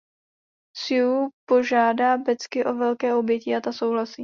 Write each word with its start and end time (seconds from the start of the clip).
Sue 0.73 1.27
požádá 1.45 2.17
Becky 2.17 2.65
o 2.65 2.73
velké 2.73 3.15
objetí 3.15 3.55
a 3.55 3.61
ta 3.61 3.71
souhlasí. 3.73 4.15